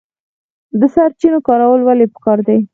د 0.79 0.81
سرچینو 0.95 1.39
کارول 1.47 1.81
ولې 1.83 2.05
پکار 2.13 2.39
دي؟ 2.47 2.57